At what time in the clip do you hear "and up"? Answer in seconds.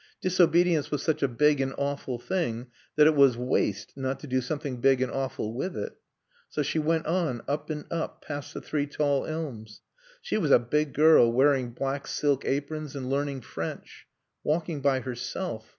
7.69-8.19